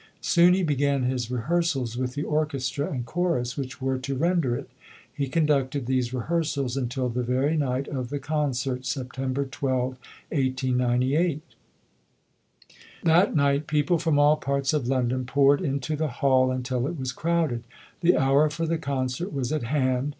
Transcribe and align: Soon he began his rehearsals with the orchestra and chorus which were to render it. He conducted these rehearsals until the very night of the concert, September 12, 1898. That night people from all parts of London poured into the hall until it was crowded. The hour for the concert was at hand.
Soon 0.21 0.55
he 0.55 0.63
began 0.63 1.03
his 1.03 1.29
rehearsals 1.29 1.95
with 1.95 2.15
the 2.15 2.23
orchestra 2.23 2.89
and 2.91 3.05
chorus 3.05 3.55
which 3.55 3.79
were 3.79 3.99
to 3.99 4.15
render 4.15 4.55
it. 4.55 4.67
He 5.13 5.27
conducted 5.27 5.85
these 5.85 6.11
rehearsals 6.11 6.75
until 6.75 7.07
the 7.07 7.21
very 7.21 7.55
night 7.55 7.87
of 7.87 8.09
the 8.09 8.17
concert, 8.17 8.83
September 8.83 9.45
12, 9.45 9.99
1898. 10.31 11.43
That 13.03 13.35
night 13.35 13.67
people 13.67 13.99
from 13.99 14.17
all 14.17 14.37
parts 14.37 14.73
of 14.73 14.87
London 14.87 15.23
poured 15.23 15.61
into 15.61 15.95
the 15.95 16.07
hall 16.07 16.49
until 16.49 16.87
it 16.87 16.97
was 16.97 17.11
crowded. 17.11 17.63
The 17.99 18.17
hour 18.17 18.49
for 18.49 18.65
the 18.65 18.79
concert 18.79 19.31
was 19.31 19.51
at 19.51 19.65
hand. 19.65 20.09